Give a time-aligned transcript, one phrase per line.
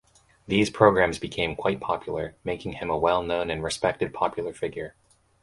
[0.47, 4.95] These programs became quite popular, making him a well known and respected popular figure.